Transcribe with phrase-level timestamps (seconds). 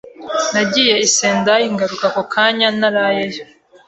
[0.53, 3.41] Nagiye i Sendai ngaruka ako kanya ntarayeyo.